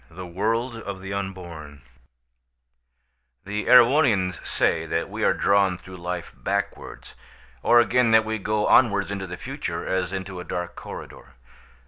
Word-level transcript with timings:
THE 0.09 0.25
WORLD 0.25 0.77
OF 0.77 0.99
THE 0.99 1.13
UNBORN 1.13 1.83
The 3.45 3.67
Erewhonians 3.67 4.41
say 4.43 4.87
that 4.87 5.09
we 5.11 5.23
are 5.23 5.35
drawn 5.35 5.77
through 5.77 5.97
life 5.97 6.33
backwards; 6.35 7.13
or 7.61 7.79
again, 7.79 8.09
that 8.09 8.25
we 8.25 8.39
go 8.39 8.65
onwards 8.65 9.11
into 9.11 9.27
the 9.27 9.37
future 9.37 9.85
as 9.85 10.11
into 10.11 10.39
a 10.39 10.43
dark 10.43 10.75
corridor. 10.75 11.33